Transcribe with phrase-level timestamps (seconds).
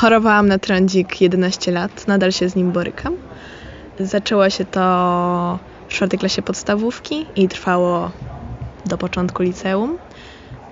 [0.00, 3.16] Chorowałam na trądzik 11 lat, nadal się z nim borykam.
[3.98, 8.10] Zaczęło się to w czwartej klasie podstawówki i trwało
[8.86, 9.98] do początku liceum.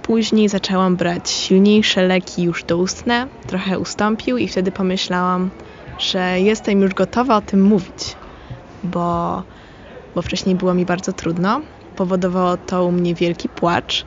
[0.02, 5.50] Później zaczęłam brać silniejsze leki już doustne, trochę ustąpił i wtedy pomyślałam,
[5.98, 8.16] że jestem już gotowa o tym mówić,
[8.84, 9.42] bo,
[10.14, 11.60] bo wcześniej było mi bardzo trudno.
[11.96, 14.04] Powodowało to u mnie wielki płacz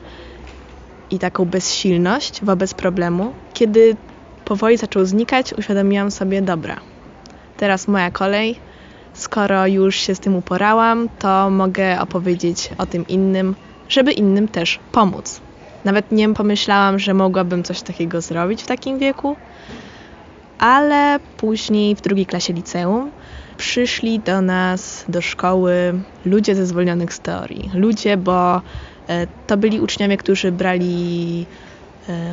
[1.10, 3.32] i taką bezsilność wobec problemu.
[3.54, 3.96] Kiedy
[4.44, 6.76] powoli zaczął znikać, uświadomiłam sobie, dobra,
[7.56, 8.58] teraz moja kolej,
[9.14, 13.54] skoro już się z tym uporałam, to mogę opowiedzieć o tym innym,
[13.88, 15.40] żeby innym też pomóc.
[15.84, 19.36] Nawet nie pomyślałam, że mogłabym coś takiego zrobić w takim wieku,
[20.58, 23.10] ale później w drugiej klasie liceum
[23.56, 25.74] przyszli do nas, do szkoły
[26.24, 27.70] ludzie ze zwolnionych z teorii.
[27.74, 28.62] Ludzie, bo
[29.08, 31.46] e, to byli uczniowie, którzy brali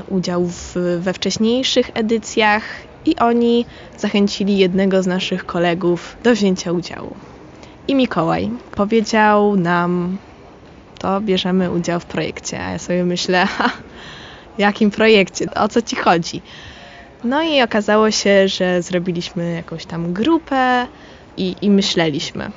[0.10, 2.64] udział w, we wcześniejszych edycjach
[3.06, 3.66] i oni
[3.98, 7.16] zachęcili jednego z naszych kolegów do wzięcia udziału.
[7.88, 10.18] I Mikołaj powiedział nam,
[11.00, 12.66] to bierzemy udział w projekcie.
[12.66, 13.70] A ja sobie myślę, ha,
[14.58, 16.42] jakim projekcie, o co ci chodzi?
[17.24, 20.88] No i okazało się, że zrobiliśmy jakąś tam grupę
[21.38, 22.52] i, i myśleliśmy.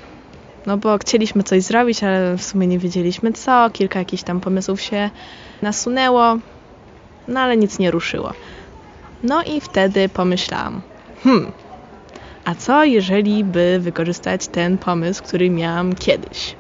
[0.67, 3.71] No bo chcieliśmy coś zrobić, ale w sumie nie wiedzieliśmy co.
[3.73, 5.11] Kilka jakichś tam pomysłów się
[5.63, 6.39] nasunęło,
[7.29, 8.33] no ale nic nie ruszyło.
[9.23, 10.83] No i wtedy pomyślałam,
[11.25, 11.53] hmm,
[12.45, 16.57] a co jeżeli by wykorzystać ten pomysł, który miałam kiedyś?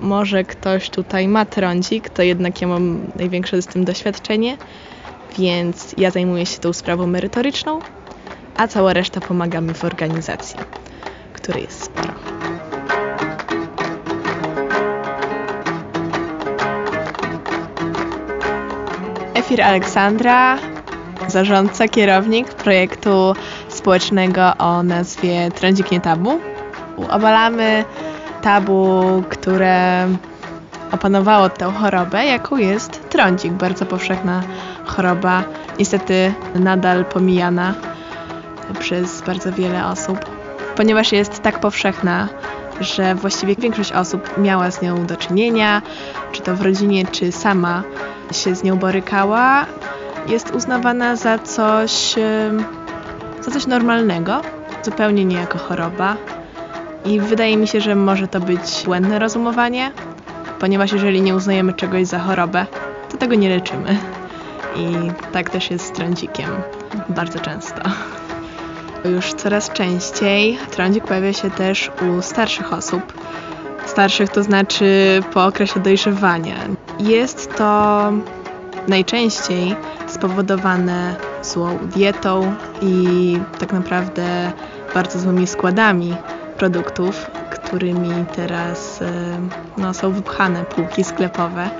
[0.00, 4.56] Może ktoś tutaj ma trądzik, to jednak ja mam największe z tym doświadczenie,
[5.38, 7.82] więc ja zajmuję się tą sprawą merytoryczną,
[8.56, 10.60] a cała reszta pomaga mi w organizacji,
[11.32, 12.17] której jest sporo.
[19.48, 20.58] Efir Aleksandra,
[21.28, 23.34] zarządca, kierownik projektu
[23.68, 26.40] społecznego o nazwie Trądzik Nie Tabu.
[27.10, 27.84] Obalamy
[28.42, 30.06] tabu, które
[30.92, 34.42] opanowało tę chorobę, jaką jest trądzik, bardzo powszechna
[34.86, 35.44] choroba,
[35.78, 37.74] niestety nadal pomijana
[38.78, 40.18] przez bardzo wiele osób,
[40.76, 42.28] ponieważ jest tak powszechna,
[42.80, 45.82] że właściwie większość osób miała z nią do czynienia,
[46.32, 47.82] czy to w rodzinie, czy sama
[48.32, 49.66] się z nią borykała,
[50.28, 52.14] jest uznawana za coś,
[53.40, 54.40] za coś normalnego,
[54.82, 56.16] zupełnie nie jako choroba.
[57.04, 59.92] I wydaje mi się, że może to być błędne rozumowanie,
[60.58, 62.66] ponieważ jeżeli nie uznajemy czegoś za chorobę,
[63.10, 63.98] to tego nie leczymy.
[64.76, 66.50] I tak też jest z trądzikiem.
[67.08, 67.82] Bardzo często.
[69.04, 73.12] Już coraz częściej trądzik pojawia się też u starszych osób.
[73.86, 76.54] Starszych to znaczy po okresie dojrzewania.
[76.98, 78.12] Jest to
[78.88, 79.76] najczęściej
[80.06, 84.52] spowodowane złą dietą i tak naprawdę
[84.94, 86.16] bardzo złymi składami
[86.56, 89.12] produktów, którymi teraz e,
[89.78, 91.70] no, są wypchane półki sklepowe.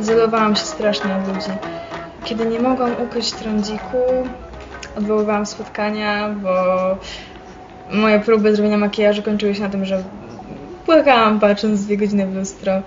[0.00, 1.77] Izolowałam się strasznie od ludzi.
[2.28, 3.98] Kiedy nie mogłam ukryć trądziku,
[4.98, 6.52] odwoływałam spotkania, bo
[7.92, 10.02] moje próby zrobienia makijażu kończyły się na tym, że
[10.86, 12.82] płakałam patrząc dwie godziny w lustro.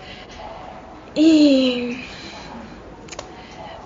[1.15, 1.97] I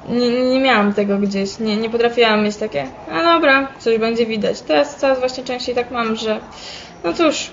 [0.10, 4.62] nie, nie miałam tego gdzieś, nie, nie potrafiłam mieć takie, a dobra, coś będzie widać.
[4.62, 6.40] Teraz coraz właśnie częściej tak mam, że
[7.04, 7.52] no cóż,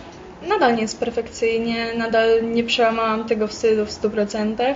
[0.48, 4.74] nadal nie jest perfekcyjnie, nadal nie przełamałam tego wstydu w 100%,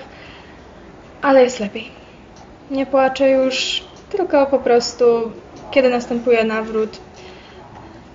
[1.22, 1.95] ale jest lepiej.
[2.70, 5.04] Nie płaczę już, tylko po prostu,
[5.70, 7.00] kiedy następuje nawrót,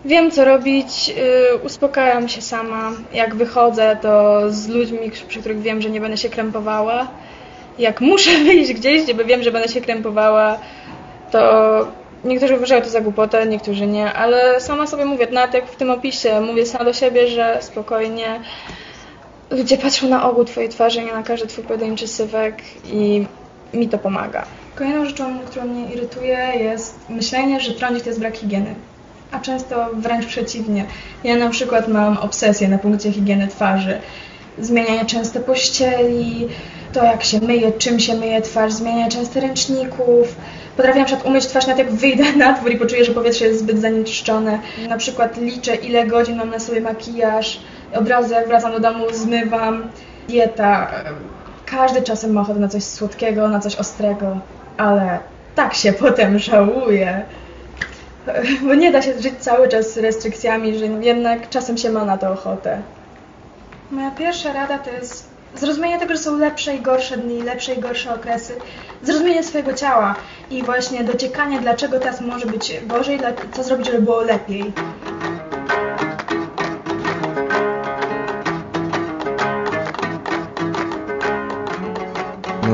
[0.05, 1.15] Wiem, co robić, yy,
[1.63, 2.91] uspokajam się sama.
[3.13, 7.07] Jak wychodzę, to z ludźmi, przy których wiem, że nie będę się krępowała.
[7.79, 10.59] Jak muszę wyjść gdzieś, gdzie wiem, że będę się krępowała,
[11.31, 11.87] to
[12.23, 15.91] niektórzy uważają to za głupotę, niektórzy nie, ale sama sobie mówię, nawet jak w tym
[15.91, 18.39] opisie, mówię sama do siebie, że spokojnie
[19.49, 22.55] ludzie patrzą na ogół Twojej twarzy, nie na każdy Twój pojedynczy sywek
[22.85, 23.25] i
[23.73, 24.45] mi to pomaga.
[24.75, 28.75] Kolejną rzeczą, która mnie irytuje jest myślenie, że trądzik to jest brak higieny
[29.31, 30.85] a często wręcz przeciwnie.
[31.23, 33.99] Ja na przykład mam obsesję na punkcie higieny twarzy.
[34.59, 36.47] Zmienianie częste pościeli,
[36.93, 40.35] to jak się myje, czym się myje twarz, zmienianie często ręczników.
[40.77, 43.59] Potrafię na przykład umyć twarz nawet jak wyjdę na dwór i poczuję, że powietrze jest
[43.59, 44.59] zbyt zanieczyszczone.
[44.89, 47.59] Na przykład liczę ile godzin mam na sobie makijaż,
[47.93, 49.83] od razu jak wracam do domu zmywam.
[50.27, 50.91] Dieta.
[51.71, 54.37] Każdy czasem ma ochotę na coś słodkiego, na coś ostrego,
[54.77, 55.19] ale
[55.55, 57.25] tak się potem żałuje.
[58.61, 62.17] Bo nie da się żyć cały czas z restrykcjami, że jednak czasem się ma na
[62.17, 62.81] to ochotę.
[63.91, 67.79] Moja pierwsza rada to jest zrozumienie tego, że są lepsze i gorsze dni, lepsze i
[67.79, 68.55] gorsze okresy,
[69.03, 70.15] zrozumienie swojego ciała
[70.49, 73.19] i właśnie dociekanie, dlaczego teraz może być gorzej,
[73.53, 74.73] co zrobić, żeby było lepiej.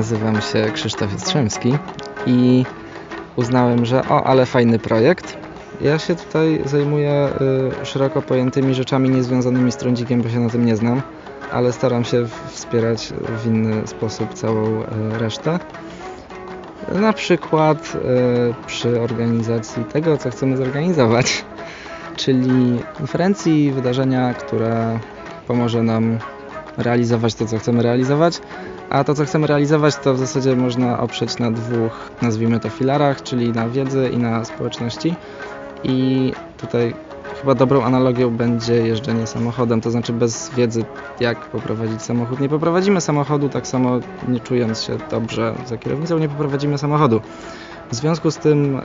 [0.07, 1.73] Nazywam się Krzysztof Jastrzębski
[2.25, 2.65] i
[3.35, 5.37] uznałem, że o, ale fajny projekt.
[5.81, 7.29] Ja się tutaj zajmuję
[7.81, 11.01] y, szeroko pojętymi rzeczami niezwiązanymi z trądzikiem, bo się na tym nie znam,
[11.51, 13.13] ale staram się wspierać
[13.43, 14.85] w inny sposób całą y,
[15.19, 15.59] resztę.
[16.93, 21.45] Na przykład y, przy organizacji tego, co chcemy zorganizować,
[22.21, 24.99] czyli konferencji, wydarzenia, które
[25.47, 26.19] pomoże nam
[26.77, 28.41] realizować to, co chcemy realizować.
[28.89, 33.23] A to, co chcemy realizować, to w zasadzie można oprzeć na dwóch, nazwijmy to, filarach,
[33.23, 35.15] czyli na wiedzy i na społeczności.
[35.83, 36.93] I tutaj
[37.39, 40.85] chyba dobrą analogią będzie jeżdżenie samochodem, to znaczy bez wiedzy,
[41.19, 42.39] jak poprowadzić samochód.
[42.39, 47.21] Nie poprowadzimy samochodu, tak samo nie czując się dobrze za kierownicą, nie poprowadzimy samochodu.
[47.91, 48.81] W związku z tym e,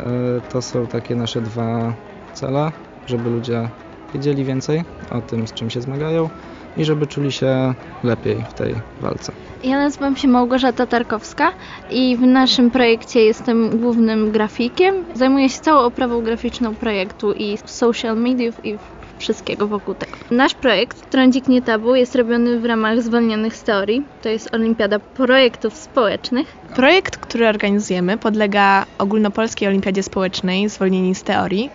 [0.53, 1.95] to są takie nasze dwa
[2.35, 2.73] cele,
[3.07, 3.69] żeby ludzie
[4.15, 6.29] wiedzieli więcej o tym, z czym się zmagają
[6.77, 7.75] i żeby czuli się
[8.05, 9.33] lepiej w tej walce.
[9.65, 11.53] Ja nazywam się Małgorzata Tarkowska
[11.91, 14.95] i w naszym projekcie jestem głównym grafikiem.
[15.15, 18.79] Zajmuję się całą oprawą graficzną projektu i social mediów i
[19.19, 20.17] wszystkiego wokół tego.
[20.31, 24.03] Nasz projekt Trądzik Nie Tabu jest robiony w ramach zwolnionych z teorii.
[24.23, 26.57] To jest Olimpiada Projektów Społecznych.
[26.77, 31.71] Projekt, który organizujemy podlega Ogólnopolskiej Olimpiadzie Społecznej Zwolnieni z Teorii,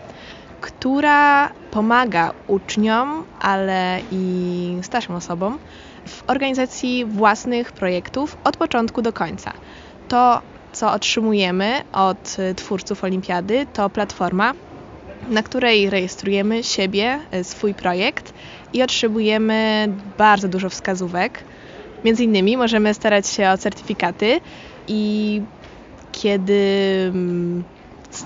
[0.61, 5.57] która pomaga uczniom, ale i starszym osobom
[6.07, 9.53] w organizacji własnych projektów od początku do końca.
[10.07, 10.41] To,
[10.73, 14.53] co otrzymujemy od twórców olimpiady, to platforma,
[15.29, 18.33] na której rejestrujemy siebie, swój projekt
[18.73, 19.87] i otrzymujemy
[20.17, 21.43] bardzo dużo wskazówek.
[22.03, 24.39] Między innymi możemy starać się o certyfikaty
[24.87, 25.41] i
[26.11, 26.61] kiedy
[27.13, 27.63] mm,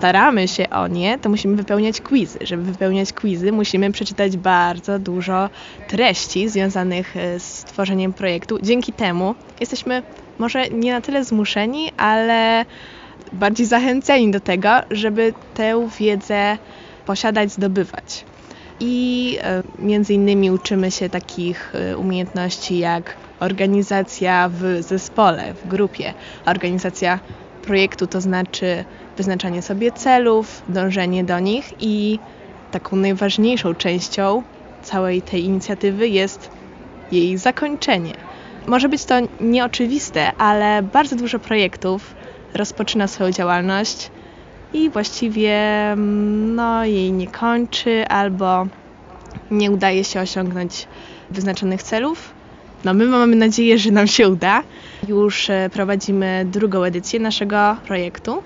[0.01, 2.39] staramy się o nie, to musimy wypełniać quizy.
[2.41, 5.49] Żeby wypełniać quizy, musimy przeczytać bardzo dużo
[5.87, 8.59] treści związanych e, z tworzeniem projektu.
[8.61, 10.03] Dzięki temu jesteśmy
[10.39, 12.65] może nie na tyle zmuszeni, ale
[13.33, 16.57] bardziej zachęceni do tego, żeby tę wiedzę
[17.05, 18.25] posiadać, zdobywać.
[18.79, 26.13] I e, między innymi uczymy się takich e, umiejętności jak organizacja w zespole, w grupie,
[26.45, 27.19] organizacja
[27.61, 28.85] projektu, to znaczy
[29.17, 32.19] wyznaczanie sobie celów, dążenie do nich i
[32.71, 34.43] taką najważniejszą częścią
[34.83, 36.49] całej tej inicjatywy jest
[37.11, 38.13] jej zakończenie.
[38.67, 42.15] Może być to nieoczywiste, ale bardzo dużo projektów
[42.53, 44.11] rozpoczyna swoją działalność
[44.73, 45.57] i właściwie
[45.91, 48.67] mm, no, jej nie kończy albo
[49.51, 50.87] nie udaje się osiągnąć
[51.29, 52.33] wyznaczonych celów.
[52.85, 54.63] No my mamy nadzieję, że nam się uda.
[55.07, 58.43] Już e, prowadzimy drugą edycję naszego projektu.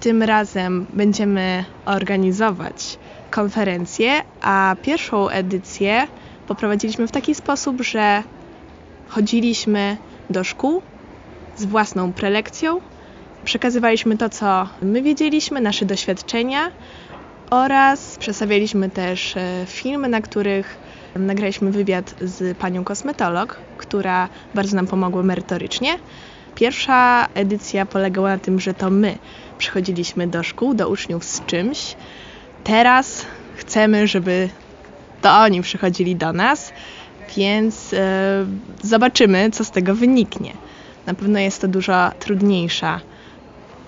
[0.00, 2.98] Tym razem będziemy organizować
[3.30, 6.06] konferencję, a pierwszą edycję
[6.46, 8.22] poprowadziliśmy w taki sposób, że
[9.08, 9.96] chodziliśmy
[10.30, 10.82] do szkół
[11.56, 12.80] z własną prelekcją,
[13.44, 16.70] przekazywaliśmy to, co my wiedzieliśmy, nasze doświadczenia
[17.50, 20.78] oraz przedstawialiśmy też e, filmy, na których
[21.16, 25.98] nagraliśmy wywiad z panią kosmetolog, która bardzo nam pomogła merytorycznie.
[26.54, 29.18] Pierwsza edycja polegała na tym, że to my
[29.58, 31.96] przychodziliśmy do szkół, do uczniów z czymś.
[32.64, 34.48] Teraz chcemy, żeby
[35.22, 36.72] to oni przychodzili do nas,
[37.36, 37.98] więc yy,
[38.82, 40.52] zobaczymy, co z tego wyniknie.
[41.06, 43.00] Na pewno jest to dużo trudniejsza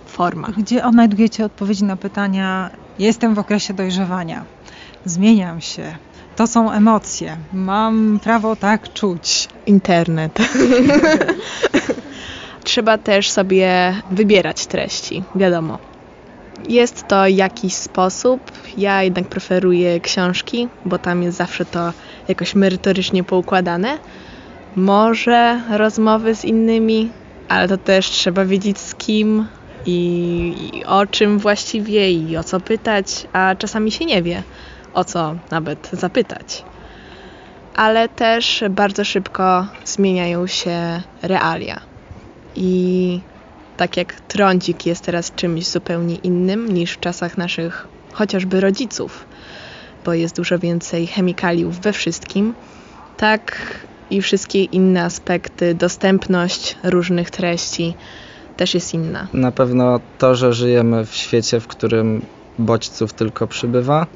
[0.07, 0.49] forma.
[0.59, 2.71] Gdzie odnajdujecie odpowiedzi na pytania?
[2.99, 4.45] Jestem w okresie dojrzewania,
[5.05, 5.97] zmieniam się,
[6.41, 9.49] to są emocje, mam prawo tak czuć.
[9.67, 10.39] Internet.
[12.65, 15.79] Trzeba też sobie wybierać treści, wiadomo.
[16.69, 18.41] Jest to jakiś sposób.
[18.77, 21.93] Ja jednak preferuję książki, bo tam jest zawsze to
[22.29, 23.99] jakoś merytorycznie poukładane.
[24.77, 27.11] Może rozmowy z innymi,
[27.49, 29.47] ale to też trzeba wiedzieć z kim
[29.87, 34.43] i, i o czym właściwie i o co pytać, a czasami się nie wie,
[34.95, 36.65] o co nawet zapytać.
[37.77, 41.81] Ale też bardzo szybko zmieniają się realia
[42.55, 43.21] i
[43.77, 49.27] tak jak trądzik jest teraz czymś zupełnie innym niż w czasach naszych chociażby rodziców,
[50.05, 52.55] bo jest dużo więcej chemikaliów we wszystkim,
[53.17, 53.61] tak
[54.11, 57.95] i wszystkie inne aspekty, dostępność różnych treści
[58.57, 59.29] też jest inna.
[59.33, 62.23] Na pewno to, że żyjemy w świecie, w którym
[62.59, 64.07] bodźców tylko przybywa,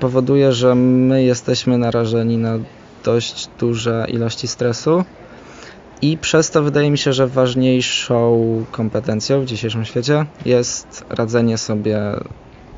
[0.00, 2.58] powoduje, że my jesteśmy narażeni na
[3.04, 5.04] dość duże ilości stresu
[6.02, 12.00] i przez to wydaje mi się, że ważniejszą kompetencją w dzisiejszym świecie jest radzenie sobie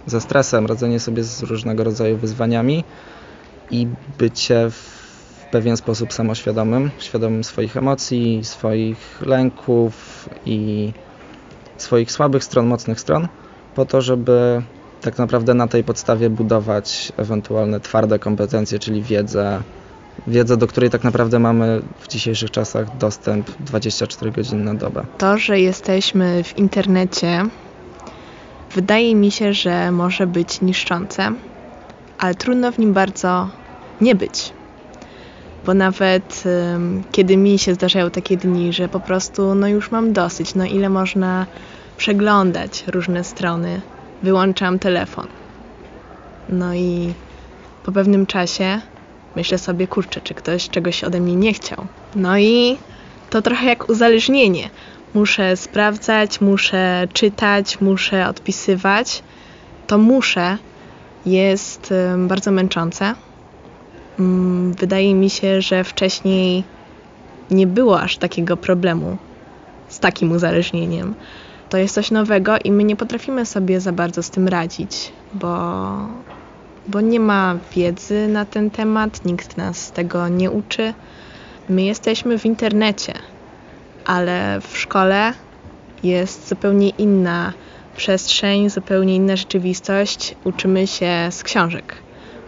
[0.07, 2.85] ze stresem, radzenie sobie z różnego rodzaju wyzwaniami
[3.71, 3.87] i
[4.19, 10.93] bycie w pewien sposób samoświadomym, świadomym swoich emocji, swoich lęków i
[11.77, 13.29] swoich słabych stron, mocnych stron,
[13.75, 14.63] po to, żeby
[15.01, 19.63] tak naprawdę na tej podstawie budować ewentualne twarde kompetencje, czyli wiedzę,
[20.27, 25.05] wiedzę, do której tak naprawdę mamy w dzisiejszych czasach dostęp 24 godziny na dobę.
[25.19, 27.45] To, że jesteśmy w internecie,
[28.75, 31.33] wydaje mi się, że może być niszczące,
[32.19, 33.49] ale trudno w nim bardzo
[34.01, 34.53] nie być.
[35.67, 40.13] Bo nawet um, kiedy mi się zdarzają takie dni, że po prostu no już mam
[40.13, 41.47] dosyć, no ile można
[41.97, 43.81] przeglądać różne strony,
[44.23, 45.27] wyłączam telefon.
[46.49, 47.15] No i
[47.85, 48.81] po pewnym czasie
[49.37, 51.87] myślę sobie, kurczę, czy ktoś czegoś ode mnie nie chciał.
[52.17, 52.79] No i
[53.31, 54.71] to trochę jak uzależnienie.
[55.15, 59.23] Muszę sprawdzać, muszę czytać, muszę odpisywać.
[59.87, 60.59] To muszę
[61.27, 63.15] jest bardzo męczące.
[64.19, 66.65] Mm, wydaje mi się, że wcześniej
[67.51, 69.17] nie było aż takiego problemu
[69.89, 71.15] z takim uzależnieniem.
[71.69, 75.79] To jest coś nowego i my nie potrafimy sobie za bardzo z tym radzić, bo,
[76.89, 80.95] bo nie ma wiedzy na ten temat, nikt nas tego nie uczy.
[81.69, 83.13] My jesteśmy w internecie,
[84.05, 85.33] ale w szkole
[86.03, 87.53] jest zupełnie inna
[87.97, 90.35] przestrzeń, zupełnie inna rzeczywistość.
[90.45, 91.95] Uczymy się z książek,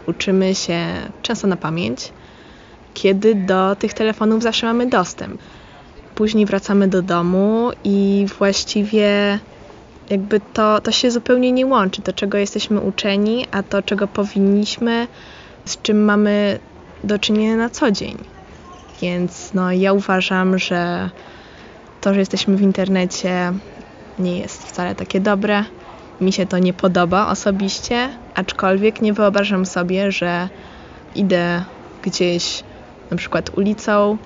[0.07, 0.79] uczymy się
[1.23, 2.13] często na pamięć,
[2.95, 5.41] kiedy do tych telefonów zawsze mamy dostęp.
[6.15, 9.39] Później wracamy do domu i właściwie
[10.11, 12.03] jakby to, to się zupełnie nie łączy.
[12.03, 15.07] To, czego jesteśmy uczeni, a to, czego powinniśmy,
[15.65, 16.59] z czym mamy
[17.05, 18.17] do czynienia na co dzień.
[19.03, 21.11] Więc no, ja uważam, że
[22.01, 23.53] to, że jesteśmy w internecie,
[24.19, 25.65] nie jest wcale takie dobre.
[26.21, 30.49] Mi się to nie podoba osobiście, aczkolwiek nie wyobrażam sobie, że
[31.15, 31.65] idę
[32.03, 32.65] gdzieś
[33.11, 34.19] na przykład ulicą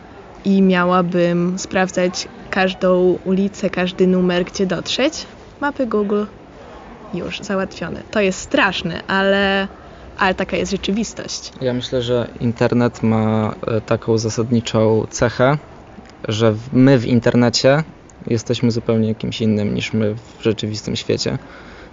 [0.44, 5.26] i miałabym sprawdzać każdą ulicę, każdy numer, gdzie dotrzeć.
[5.60, 6.24] Mapy Google
[7.14, 8.02] już załatwione.
[8.10, 9.68] To jest straszne, ale,
[10.18, 11.52] ale taka jest rzeczywistość.
[11.60, 15.58] Ja myślę, że internet ma e, taką zasadniczą cechę,
[16.28, 17.82] że my w internecie
[18.26, 21.38] jesteśmy zupełnie kimś innym niż my w rzeczywistym świecie.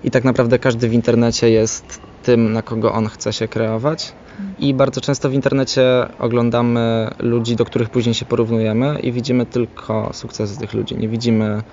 [0.04, 4.14] I tak naprawdę każdy w internecie jest tym, na kogo on chce się kreować.
[4.60, 5.84] I bardzo często w internecie
[6.20, 10.98] oglądamy ludzi, do których później się porównujemy i widzimy tylko sukcesy tych ludzi.
[10.98, 11.64] Nie widzimy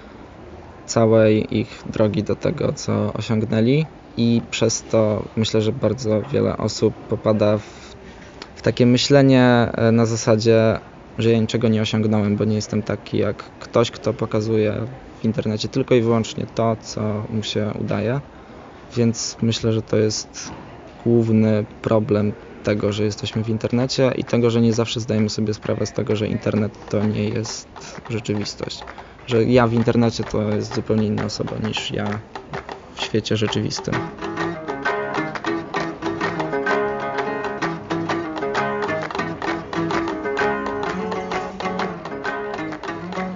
[0.86, 3.86] całej ich drogi do tego, co osiągnęli.
[4.16, 7.96] I przez to myślę, że bardzo wiele osób popada w,
[8.56, 10.78] w takie myślenie e, na zasadzie,
[11.18, 14.74] że ja niczego nie osiągnąłem, bo nie jestem taki jak ktoś, kto pokazuje
[15.20, 18.20] w internecie tylko i wyłącznie to, co mu się udaje.
[18.96, 20.52] Więc myślę, że to jest
[21.04, 22.32] główny problem
[22.68, 26.16] tego, że jesteśmy w internecie i tego, że nie zawsze zdajemy sobie sprawę z tego,
[26.16, 27.68] że internet to nie jest
[28.10, 28.84] rzeczywistość.
[29.26, 32.18] Że ja w internecie to jest zupełnie inna osoba niż ja
[32.94, 33.94] w świecie rzeczywistym.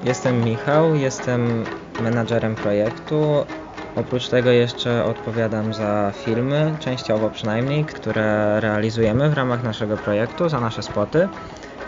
[0.04, 1.64] Jestem Michał, jestem
[2.02, 3.46] menadżerem projektu.
[3.96, 10.60] Oprócz tego jeszcze odpowiadam za filmy, częściowo przynajmniej, które realizujemy w ramach naszego projektu, za
[10.60, 11.28] nasze spoty.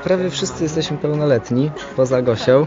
[0.04, 2.66] Prawie wszyscy jesteśmy pełnoletni, poza Gosią.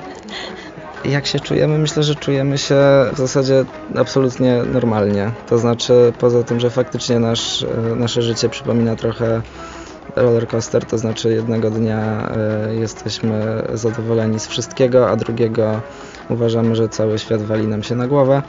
[1.05, 1.77] Jak się czujemy?
[1.77, 2.75] Myślę, że czujemy się
[3.13, 3.65] w zasadzie
[3.95, 5.31] absolutnie normalnie.
[5.47, 7.65] To znaczy, poza tym, że faktycznie nasz,
[7.95, 9.41] nasze życie przypomina trochę
[10.15, 12.29] roller coaster, to znaczy jednego dnia
[12.69, 15.81] e, jesteśmy zadowoleni z wszystkiego, a drugiego
[16.29, 18.41] uważamy, że cały świat wali nam się na głowę.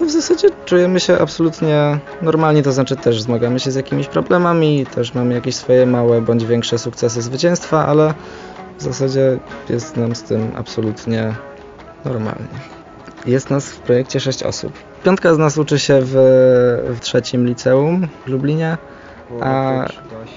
[0.00, 4.86] To w zasadzie czujemy się absolutnie normalnie, to znaczy też zmagamy się z jakimiś problemami,
[4.86, 8.14] też mamy jakieś swoje małe bądź większe sukcesy, zwycięstwa, ale
[8.78, 9.38] w zasadzie
[9.68, 11.34] jest nam z tym absolutnie
[12.04, 12.58] normalnie.
[13.26, 14.72] Jest nas w projekcie sześć osób.
[15.04, 16.12] Piątka z nas uczy się w,
[16.96, 18.78] w trzecim liceum w Lublinie
[19.40, 19.84] a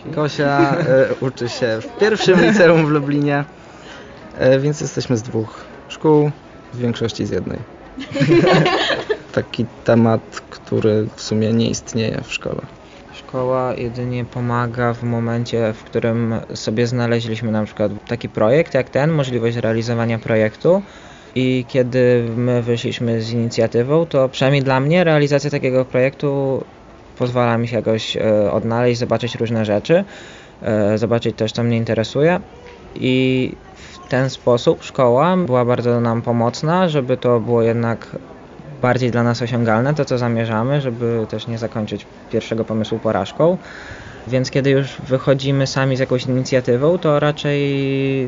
[0.06, 3.44] Gosia e, uczy się w pierwszym liceum w Lublinie,
[4.38, 6.32] e, więc jesteśmy z dwóch szkół,
[6.74, 7.60] w większości z jednej.
[9.34, 12.62] Taki temat, który w sumie nie istnieje w szkole.
[13.14, 19.12] Szkoła jedynie pomaga w momencie, w którym sobie znaleźliśmy na przykład taki projekt jak ten,
[19.12, 20.82] możliwość realizowania projektu.
[21.36, 26.64] I kiedy my wyszliśmy z inicjatywą, to przynajmniej dla mnie realizacja takiego projektu
[27.18, 30.04] pozwala mi się jakoś e, odnaleźć, zobaczyć różne rzeczy,
[30.62, 32.40] e, zobaczyć też, co mnie interesuje.
[32.96, 38.08] I w ten sposób szkoła była bardzo nam pomocna, żeby to było jednak
[38.84, 43.58] bardziej dla nas osiągalne, to co zamierzamy, żeby też nie zakończyć pierwszego pomysłu porażką.
[44.28, 47.60] Więc kiedy już wychodzimy sami z jakąś inicjatywą, to raczej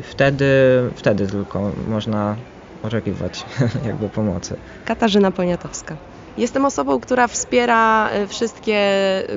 [0.02, 0.46] wtedy,
[0.94, 2.36] wtedy tylko można
[2.82, 3.44] oczekiwać
[3.86, 4.56] jakby pomocy.
[4.84, 5.96] Katarzyna Poniatowska.
[6.38, 8.80] Jestem osobą, która wspiera y, wszystkie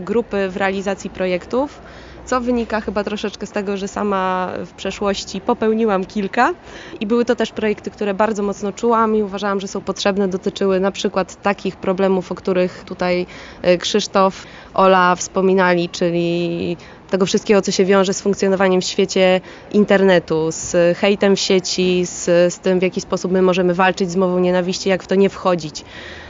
[0.01, 1.81] grupy w realizacji projektów,
[2.29, 6.53] co wynika chyba troszeczkę z tego, że sama w przeszłości popełniłam kilka
[6.99, 10.27] i były to też projekty, które bardzo mocno czułam i uważałam, że są potrzebne.
[10.27, 13.25] Dotyczyły na przykład takich problemów, o których tutaj
[13.65, 16.77] y, Krzysztof, Ola wspominali, czyli
[17.09, 22.53] tego wszystkiego, co się wiąże z funkcjonowaniem w świecie internetu, z hejtem w sieci, z,
[22.53, 25.29] z tym, w jaki sposób my możemy walczyć z mową nienawiści, jak w to nie
[25.29, 25.85] wchodzić.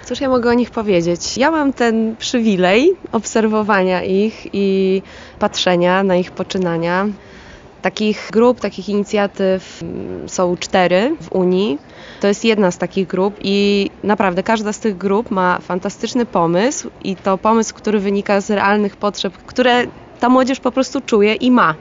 [0.06, 1.38] Cóż ja mogę o nich powiedzieć?
[1.38, 5.02] Ja mam ten przywilej obserwowania ich i
[5.40, 7.08] patrzenia na ich poczynania.
[7.82, 11.78] Takich grup, takich inicjatyw mm, są cztery w Unii.
[12.22, 16.90] To jest jedna z takich grup i naprawdę każda z tych grup ma fantastyczny pomysł
[17.04, 19.84] i to pomysł, który wynika z realnych potrzeb, które
[20.20, 21.76] ta młodzież po prostu czuje i ma.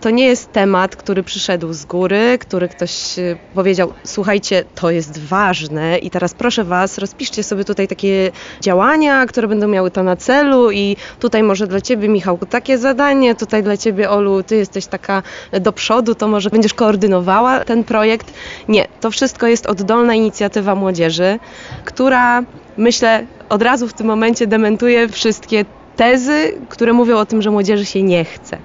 [0.00, 5.18] To nie jest temat, który przyszedł z góry, który ktoś y, powiedział: Słuchajcie, to jest
[5.18, 10.16] ważne, i teraz proszę Was, rozpiszcie sobie tutaj takie działania, które będą miały to na
[10.16, 14.86] celu, i tutaj może dla Ciebie, Michałku, takie zadanie, tutaj dla Ciebie, Olu, Ty jesteś
[14.86, 15.22] taka
[15.60, 18.32] do przodu, to może będziesz koordynowała ten projekt.
[18.68, 21.38] Nie, to wszystko jest oddolna inicjatywa młodzieży,
[21.84, 22.42] która
[22.76, 25.64] myślę od razu w tym momencie dementuje wszystkie
[25.96, 28.58] tezy, które mówią o tym, że młodzieży się nie chce.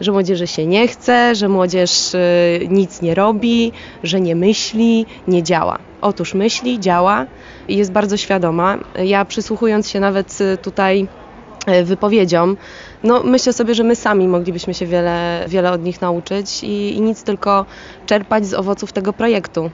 [0.00, 2.18] Że młodzieży się nie chce, że młodzież y,
[2.70, 3.72] nic nie robi,
[4.02, 5.78] że nie myśli, nie działa.
[6.00, 7.26] Otóż myśli, działa
[7.68, 8.78] i jest bardzo świadoma.
[9.04, 11.06] Ja przysłuchując się nawet y, tutaj
[11.68, 12.56] y, wypowiedziom,
[13.04, 17.00] no myślę sobie, że my sami moglibyśmy się wiele, wiele od nich nauczyć i, i
[17.00, 17.66] nic tylko
[18.06, 19.70] czerpać z owoców tego projektu.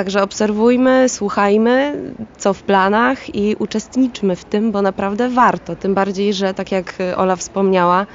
[0.00, 1.92] Także obserwujmy, słuchajmy,
[2.38, 5.76] co w planach i uczestniczmy w tym, bo naprawdę warto.
[5.76, 8.06] Tym bardziej, że tak jak Ola wspomniała,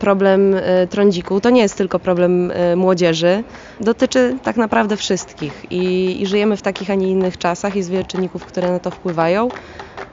[0.00, 3.44] problem e, trądziku to nie jest tylko problem e, młodzieży,
[3.80, 8.04] dotyczy tak naprawdę wszystkich I, i żyjemy w takich, a nie innych czasach, jest wiele
[8.04, 9.48] czynników, które na to wpływają.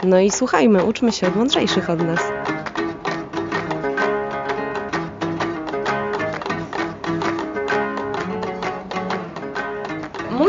[0.04, 2.22] No i słuchajmy, uczmy się od mądrzejszych od nas.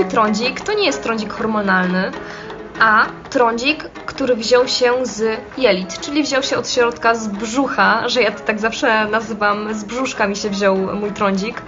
[0.02, 2.10] Mój trądzik to nie jest trądzik hormonalny,
[2.80, 8.22] a trądzik, który wziął się z jelit, czyli wziął się od środka z brzucha, że
[8.22, 11.62] ja to tak zawsze nazywam, z brzuszka mi się wziął mój trądzik.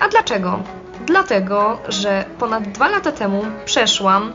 [0.00, 0.58] A dlaczego?
[1.06, 4.32] Dlatego, że ponad dwa lata temu przeszłam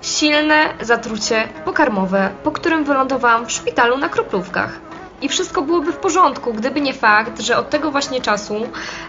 [0.00, 4.91] silne zatrucie pokarmowe, po którym wylądowałam w szpitalu na kroplówkach
[5.22, 8.54] i wszystko byłoby w porządku, gdyby nie fakt, że od tego właśnie czasu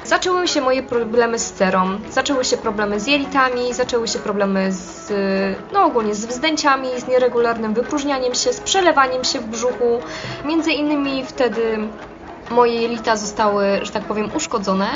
[0.04, 5.12] zaczęły się moje problemy z cerą, zaczęły się problemy z jelitami, zaczęły się problemy z,
[5.74, 10.00] no ogólnie z wzdęciami, z nieregularnym wypróżnianiem się, z przelewaniem się w brzuchu.
[10.46, 11.78] Między innymi wtedy
[12.52, 14.90] moje jelita zostały, że tak powiem, uszkodzone,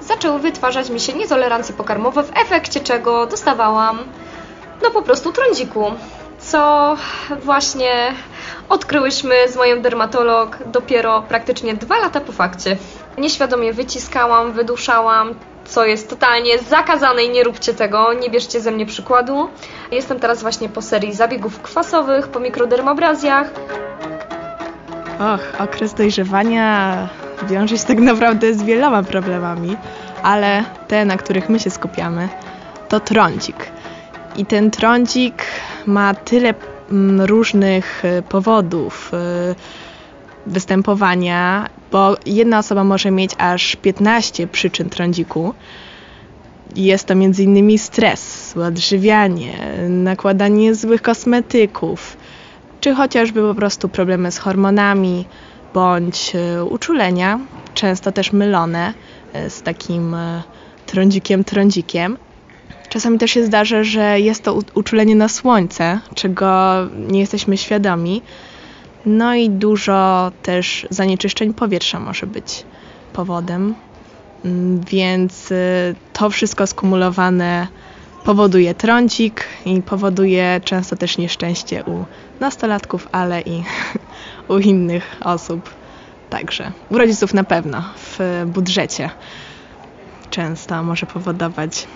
[0.00, 3.98] zaczęły wytwarzać mi się nietolerancje pokarmowe, w efekcie czego dostawałam
[4.82, 5.92] no po prostu trądziku,
[6.50, 6.96] co
[7.42, 8.14] właśnie
[8.68, 12.76] odkryłyśmy z moją dermatolog dopiero praktycznie dwa lata po fakcie.
[13.18, 15.34] Nieświadomie wyciskałam, wyduszałam,
[15.64, 19.48] co jest totalnie zakazane i nie róbcie tego, nie bierzcie ze mnie przykładu.
[19.92, 23.50] Jestem teraz właśnie po serii zabiegów kwasowych, po mikrodermabrazjach.
[25.18, 27.08] Och, okres dojrzewania
[27.42, 29.76] wiąże się tak naprawdę z wieloma problemami,
[30.22, 32.28] ale te, na których my się skupiamy,
[32.88, 33.56] to trądzik.
[34.36, 35.44] I ten trądzik
[35.86, 36.54] ma tyle
[36.90, 39.54] Mm, różnych e, powodów e,
[40.46, 45.54] występowania, bo jedna osoba może mieć aż 15 przyczyn trądziku.
[46.76, 47.78] Jest to m.in.
[47.78, 52.16] stres, odżywianie, nakładanie złych kosmetyków,
[52.80, 55.24] czy chociażby po prostu problemy z hormonami,
[55.74, 57.40] bądź e, uczulenia,
[57.74, 58.94] często też mylone
[59.48, 60.16] z takim
[60.86, 62.16] trądzikiem trądzikiem.
[62.90, 66.76] Czasami też się zdarza, że jest to uczulenie na słońce, czego
[67.08, 68.22] nie jesteśmy świadomi.
[69.06, 72.64] No i dużo też zanieczyszczeń powietrza może być
[73.12, 73.74] powodem.
[74.44, 77.68] Mm, więc y, to wszystko skumulowane
[78.24, 82.04] powoduje trącik i powoduje często też nieszczęście u
[82.40, 83.62] nastolatków, ale i
[84.54, 85.70] u innych osób.
[86.30, 89.10] Także u rodziców na pewno w budżecie
[90.30, 91.86] często może powodować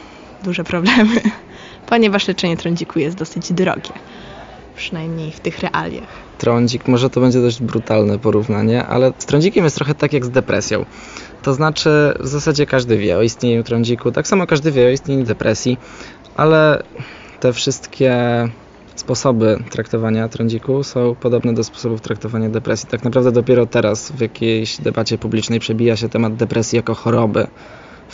[0.45, 1.21] duże problemy,
[1.91, 3.93] ponieważ leczenie trądziku jest dosyć drogie.
[4.77, 6.09] przynajmniej w tych realiach.
[6.39, 10.31] Trądzik, może to będzie dość brutalne porównanie, ale z trądzikiem jest trochę tak jak z
[10.31, 10.85] depresją.
[11.43, 15.25] To znaczy, w zasadzie każdy wie o istnieniu trądziku, tak samo każdy wie o istnieniu
[15.25, 15.79] depresji,
[16.37, 16.83] ale
[17.41, 18.13] te wszystkie
[18.95, 22.89] sposoby traktowania trądziku są podobne do sposobów traktowania depresji.
[22.89, 27.47] Tak naprawdę dopiero teraz w jakiejś debacie publicznej przebija się temat depresji jako choroby.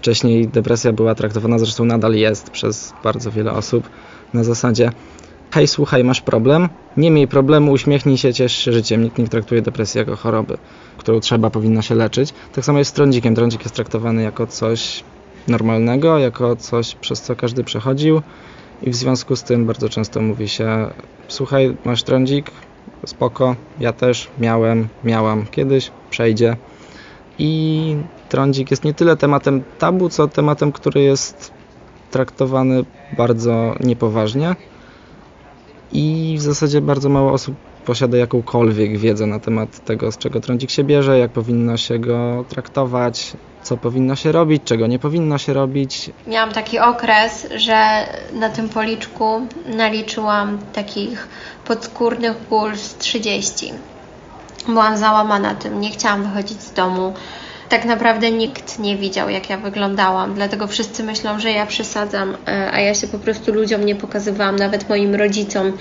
[0.01, 3.89] Wcześniej depresja była traktowana, zresztą nadal jest przez bardzo wiele osób
[4.35, 4.91] na zasadzie
[5.51, 6.69] hej, słuchaj, masz problem?
[6.97, 9.05] Nie miej problemu, uśmiechnij się, ciesz się życiem.
[9.05, 10.59] Nikt nie traktuje depresji jako choroby,
[10.99, 12.35] którą trzeba, powinno się leczyć.
[12.53, 13.35] Tak samo jest z trądzikiem.
[13.35, 15.05] Trądzik jest traktowany jako coś
[15.49, 18.23] normalnego, jako coś, przez co każdy przechodził
[18.83, 20.91] i w związku z tym bardzo często mówi się
[21.29, 22.51] słuchaj, masz trądzik?
[23.07, 26.57] Spoko, ja też miałem, miałam kiedyś, przejdzie.
[27.39, 27.97] I
[28.31, 31.53] trądzik jest nie tyle tematem tabu, co tematem, który jest
[32.11, 32.85] traktowany
[33.17, 34.57] bardzo niepoważnie
[35.93, 40.71] i w zasadzie bardzo mało osób posiada jakąkolwiek wiedzę na temat tego, z czego trądzik
[40.71, 45.53] się bierze, jak powinno się go traktować, co powinno się robić, czego nie powinno się
[45.53, 46.11] robić.
[46.27, 49.41] Miałam taki okres, że na tym policzku
[49.77, 51.29] naliczyłam takich
[51.65, 53.73] podskórnych ból z 30.
[54.67, 57.15] Byłam załamana tym, nie chciałam wychodzić z domu.
[57.71, 62.71] Tak naprawdę nikt nie widział, jak ja wyglądałam, dlatego wszyscy myślą, że ja przesadzam, e,
[62.73, 65.73] a ja się po prostu ludziom nie pokazywałam, nawet moim rodzicom.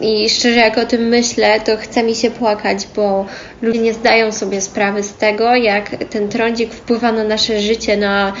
[0.00, 3.26] I szczerze, jak o tym myślę, to chce mi się płakać, bo
[3.62, 8.32] ludzie nie zdają sobie sprawy z tego, jak ten trądzik wpływa na nasze życie, na,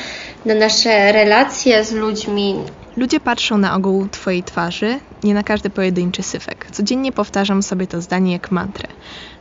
[0.44, 2.56] na nasze relacje z ludźmi.
[2.96, 6.66] Ludzie patrzą na ogół Twojej twarzy, nie na każdy pojedynczy syfek.
[6.72, 8.88] Codziennie powtarzam sobie to zdanie jak mantrę.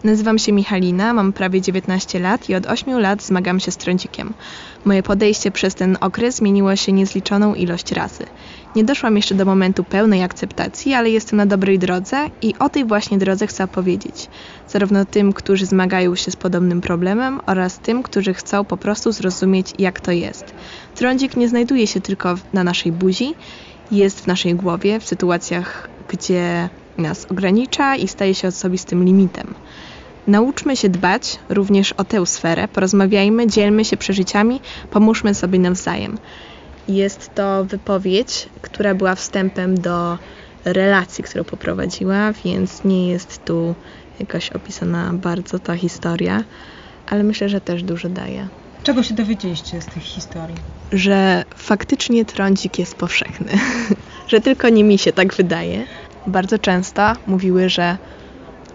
[0.03, 4.33] Nazywam się Michalina, mam prawie 19 lat i od 8 lat zmagam się z trądzikiem.
[4.85, 8.25] Moje podejście przez ten okres zmieniło się niezliczoną ilość razy.
[8.75, 12.85] Nie doszłam jeszcze do momentu pełnej akceptacji, ale jestem na dobrej drodze i o tej
[12.85, 14.29] właśnie drodze chcę opowiedzieć.
[14.67, 19.73] Zarówno tym, którzy zmagają się z podobnym problemem oraz tym, którzy chcą po prostu zrozumieć,
[19.79, 20.53] jak to jest.
[20.95, 23.35] Trądzik nie znajduje się tylko na naszej buzi,
[23.91, 29.53] jest w naszej głowie, w sytuacjach, gdzie nas ogranicza i staje się osobistym limitem.
[30.27, 36.17] Nauczmy się dbać również o tę sferę, porozmawiajmy, dzielmy się przeżyciami, pomóżmy sobie nawzajem.
[36.87, 40.17] Jest to wypowiedź, która była wstępem do
[40.65, 43.75] relacji, którą poprowadziła, więc nie jest tu
[44.19, 46.43] jakoś opisana bardzo ta historia,
[47.09, 48.47] ale myślę, że też dużo daje.
[48.83, 50.55] Czego się dowiedzieliście z tych historii?
[50.91, 53.51] Że faktycznie trądzik jest powszechny,
[54.31, 55.85] że tylko nie mi się tak wydaje.
[56.27, 57.97] Bardzo często mówiły, że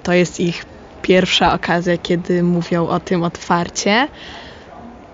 [0.02, 0.64] to jest ich
[1.02, 4.08] pierwsza okazja, kiedy mówią o tym otwarcie,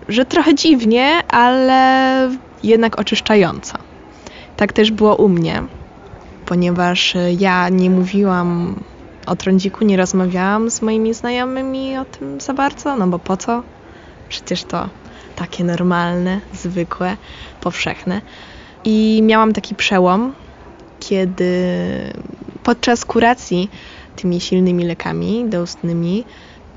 [0.09, 2.29] że trochę dziwnie, ale
[2.63, 3.77] jednak oczyszczająco.
[4.57, 5.63] Tak też było u mnie,
[6.45, 8.79] ponieważ ja nie mówiłam
[9.25, 13.63] o trądziku, nie rozmawiałam z moimi znajomymi o tym za bardzo, no bo po co?
[14.29, 14.89] Przecież to
[15.35, 17.17] takie normalne, zwykłe,
[17.61, 18.21] powszechne.
[18.83, 20.33] I miałam taki przełom,
[20.99, 21.53] kiedy
[22.63, 23.69] podczas kuracji
[24.15, 26.23] tymi silnymi lekami doustnymi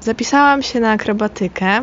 [0.00, 1.82] zapisałam się na akrobatykę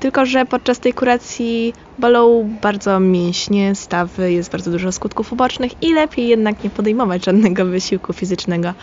[0.00, 5.94] tylko, że podczas tej kuracji bolą bardzo mięśnie, stawy, jest bardzo dużo skutków ubocznych i
[5.94, 8.74] lepiej jednak nie podejmować żadnego wysiłku fizycznego,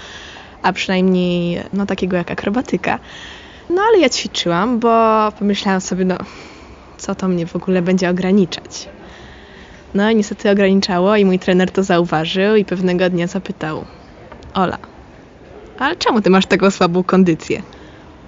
[0.62, 3.00] a przynajmniej no, takiego jak akrobatyka.
[3.70, 6.18] No ale ja ćwiczyłam, bo pomyślałam sobie, no
[6.98, 8.90] co to mnie w ogóle będzie ograniczać.
[9.94, 13.86] No i niestety ograniczało i mój trener to zauważył i pewnego dnia zapytał
[14.54, 14.78] Ola,
[15.80, 17.62] ale czemu ty masz taką słabą kondycję?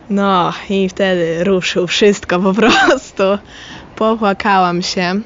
[0.10, 3.24] No i wtedy ruszył wszystko po prostu.
[3.96, 5.22] Popłakałam się.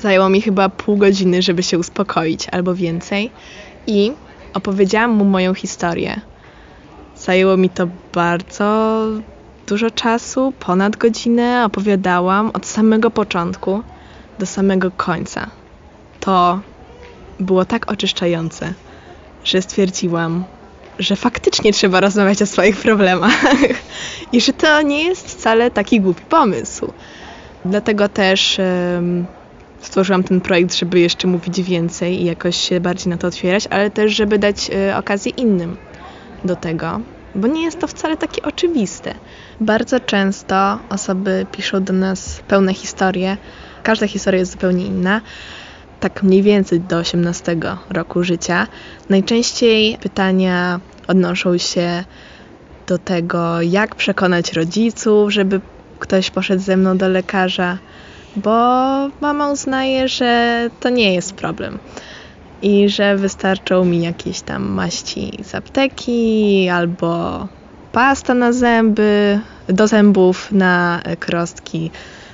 [0.00, 3.30] Zajęło mi chyba pół godziny, żeby się uspokoić, albo więcej.
[3.86, 4.12] I
[4.54, 6.20] opowiedziałam mu moją historię.
[7.18, 9.06] Zajęło mi to bardzo
[9.66, 11.64] dużo czasu, ponad godzinę.
[11.64, 13.82] Opowiadałam od samego początku
[14.38, 15.50] do samego końca.
[16.20, 16.60] To
[17.40, 18.72] było tak oczyszczające,
[19.44, 20.44] że stwierdziłam,
[20.98, 23.44] że faktycznie trzeba rozmawiać o swoich problemach
[24.32, 26.92] i że to nie jest wcale taki głupi pomysł.
[27.64, 28.60] Dlatego też
[28.94, 29.26] um,
[29.80, 33.90] stworzyłam ten projekt, żeby jeszcze mówić więcej i jakoś się bardziej na to otwierać, ale
[33.90, 35.76] też, żeby dać y, okazję innym
[36.44, 37.00] do tego,
[37.34, 39.14] bo nie jest to wcale takie oczywiste.
[39.60, 43.36] Bardzo często osoby piszą do nas pełne historie,
[43.82, 45.20] każda historia jest zupełnie inna,
[46.00, 47.56] tak mniej więcej do 18
[47.90, 48.66] roku życia.
[49.08, 52.04] Najczęściej pytania odnoszą się
[52.86, 55.60] do tego, jak przekonać rodziców, żeby
[55.98, 57.78] ktoś poszedł ze mną do lekarza,
[58.36, 58.50] bo
[59.20, 61.78] mama uznaje, że to nie jest problem.
[62.62, 67.48] I że wystarczą mi jakieś tam maści z apteki albo
[67.92, 71.90] pasta na zęby, do zębów na krostki,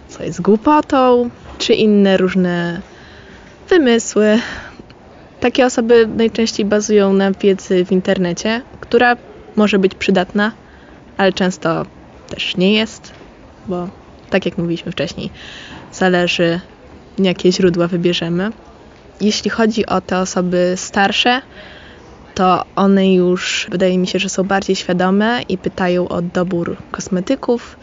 [0.09, 2.81] co jest głupotą, czy inne różne
[3.69, 4.39] wymysły.
[5.41, 9.17] Takie osoby najczęściej bazują na wiedzy w internecie, która
[9.57, 10.53] może być przydatna,
[11.17, 11.87] ale często
[12.29, 13.13] też nie jest,
[13.67, 13.89] bo
[14.31, 15.31] tak jak mówiliśmy wcześniej,
[15.93, 16.61] zależy
[17.19, 18.51] jakie źródła wybierzemy.
[19.20, 21.42] Jeśli chodzi o te osoby starsze,
[22.35, 27.77] to one już wydaje mi się, że są bardziej świadome i pytają o dobór kosmetyków.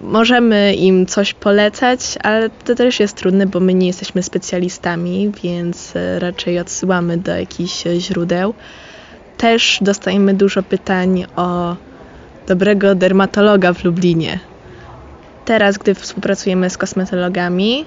[0.00, 5.94] Możemy im coś polecać, ale to też jest trudne, bo my nie jesteśmy specjalistami, więc
[6.18, 8.54] raczej odsyłamy do jakichś źródeł.
[9.36, 11.76] Też dostajemy dużo pytań o
[12.46, 14.38] dobrego dermatologa w Lublinie.
[15.44, 17.84] Teraz, gdy współpracujemy z kosmetologami,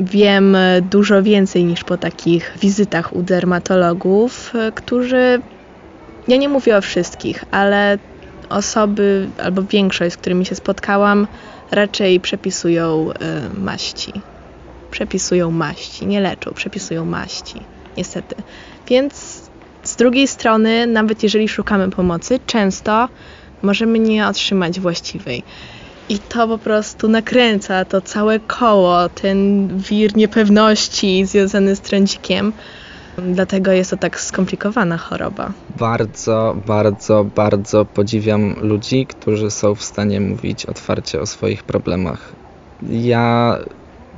[0.00, 0.56] wiem
[0.90, 5.40] dużo więcej niż po takich wizytach u dermatologów, którzy,
[6.28, 7.98] ja nie mówię o wszystkich, ale
[8.48, 11.26] osoby albo większość, z którymi się spotkałam,
[11.70, 14.12] raczej przepisują y, maści.
[14.90, 17.60] Przepisują maści, nie leczą, przepisują maści,
[17.96, 18.36] niestety.
[18.88, 19.42] Więc
[19.82, 23.08] z drugiej strony, nawet jeżeli szukamy pomocy, często
[23.62, 25.42] możemy nie otrzymać właściwej.
[26.08, 32.52] I to po prostu nakręca to całe koło, ten wir niepewności związany z trędzikiem.
[33.18, 35.52] Dlatego jest to tak skomplikowana choroba.
[35.78, 42.32] Bardzo, bardzo, bardzo podziwiam ludzi, którzy są w stanie mówić otwarcie o swoich problemach.
[42.90, 43.58] Ja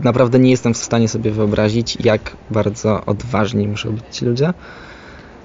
[0.00, 4.52] naprawdę nie jestem w stanie sobie wyobrazić, jak bardzo odważni muszą być ci ludzie.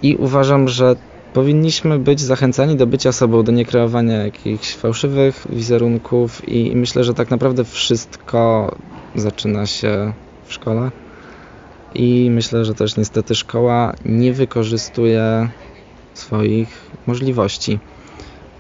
[0.04, 0.96] I uważam, że
[1.34, 7.32] powinniśmy być zachęcani do bycia sobą, do niekreowania jakichś fałszywych wizerunków i myślę, że tak
[7.32, 8.72] naprawdę wszystko
[9.16, 10.14] zaczyna się
[10.46, 10.92] w szkole.
[11.96, 15.50] I myślę, że też niestety szkoła nie wykorzystuje
[16.14, 17.80] swoich możliwości.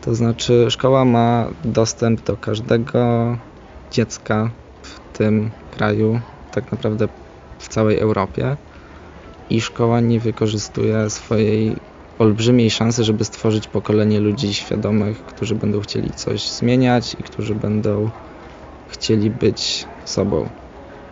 [0.02, 3.38] To znaczy, szkoła ma dostęp do każdego
[3.92, 4.50] dziecka
[4.82, 6.20] w tym kraju,
[6.52, 7.08] tak naprawdę
[7.60, 8.58] w całej Europie,
[9.50, 11.76] i szkoła nie wykorzystuje swojej
[12.22, 18.10] olbrzymiej szansy, żeby stworzyć pokolenie ludzi świadomych, którzy będą chcieli coś zmieniać i którzy będą
[18.88, 20.50] chcieli być sobą.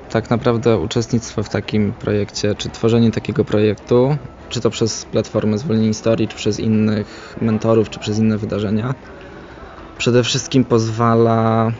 [0.09, 4.17] Tak naprawdę uczestnictwo w takim projekcie, czy tworzenie takiego projektu,
[4.49, 8.93] czy to przez platformę Zwolnień Historii, czy przez innych mentorów, czy przez inne wydarzenia,
[9.97, 11.71] przede wszystkim pozwala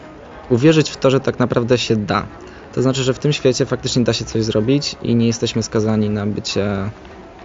[0.48, 2.26] uwierzyć w to, że tak naprawdę się da.
[2.72, 6.10] To znaczy, że w tym świecie faktycznie da się coś zrobić i nie jesteśmy skazani
[6.10, 6.90] na bycie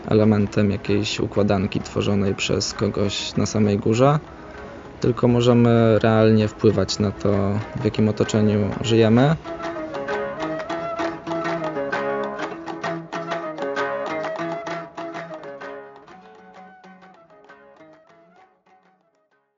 [0.09, 4.19] elementem jakiejś układanki tworzonej przez kogoś na samej górze,
[5.01, 7.29] tylko możemy realnie wpływać na to,
[7.75, 9.35] w jakim otoczeniu żyjemy